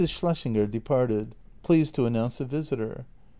Schlessinger 0.07 0.65
departed, 0.65 1.35
pleased 1.61 1.93
to 1.93 2.07
announce 2.07 2.39
a 2.41 2.45
visitor. 2.45 3.05